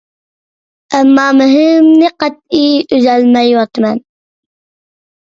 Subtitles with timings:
[0.99, 4.01] ئەمما مېھرىمنى قەتئىي ئۈزەلمەيۋاتىمەن.